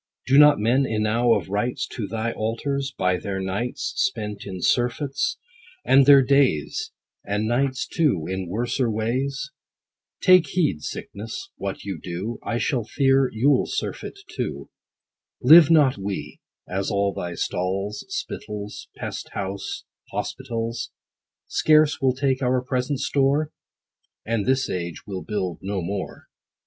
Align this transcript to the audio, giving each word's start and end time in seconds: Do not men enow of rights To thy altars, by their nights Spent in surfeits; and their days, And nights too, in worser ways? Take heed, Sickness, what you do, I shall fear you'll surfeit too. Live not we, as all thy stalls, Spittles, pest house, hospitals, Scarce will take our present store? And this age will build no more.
Do 0.25 0.39
not 0.39 0.57
men 0.57 0.87
enow 0.87 1.33
of 1.35 1.49
rights 1.49 1.85
To 1.89 2.07
thy 2.07 2.31
altars, 2.31 2.91
by 2.91 3.17
their 3.17 3.39
nights 3.39 3.93
Spent 3.97 4.47
in 4.47 4.59
surfeits; 4.59 5.37
and 5.85 6.07
their 6.07 6.23
days, 6.23 6.89
And 7.23 7.47
nights 7.47 7.85
too, 7.85 8.25
in 8.27 8.47
worser 8.49 8.89
ways? 8.89 9.51
Take 10.19 10.47
heed, 10.47 10.81
Sickness, 10.81 11.49
what 11.55 11.83
you 11.83 11.99
do, 12.01 12.39
I 12.41 12.57
shall 12.57 12.83
fear 12.83 13.29
you'll 13.31 13.67
surfeit 13.67 14.17
too. 14.27 14.71
Live 15.39 15.69
not 15.69 15.99
we, 15.99 16.39
as 16.67 16.89
all 16.89 17.13
thy 17.13 17.35
stalls, 17.35 18.03
Spittles, 18.09 18.87
pest 18.97 19.29
house, 19.33 19.83
hospitals, 20.11 20.89
Scarce 21.45 22.01
will 22.01 22.15
take 22.15 22.41
our 22.41 22.63
present 22.63 22.97
store? 23.01 23.51
And 24.25 24.47
this 24.47 24.67
age 24.67 25.05
will 25.05 25.21
build 25.23 25.59
no 25.61 25.79
more. 25.79 26.25